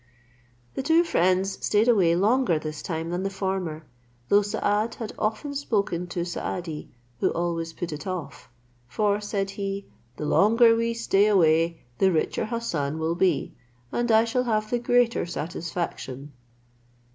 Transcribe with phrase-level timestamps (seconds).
[0.73, 3.85] The two friends stayed away longer this time than the former,
[4.29, 6.89] though Saad had often spoken to Saadi,
[7.19, 8.49] who always put it off;
[8.87, 9.85] for, said he,
[10.17, 13.53] "The longer we stay away, the richer Hassan will be,
[13.91, 16.33] and I shall have the greater satisfaction."